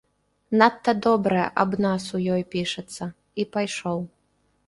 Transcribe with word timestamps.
Надта 0.61 0.93
добрае 1.05 1.43
аб 1.65 1.75
нас 1.85 2.07
у 2.19 2.23
ёй 2.37 2.41
пішацца, 2.55 3.09
і 3.43 3.47
пайшоў. 3.57 3.99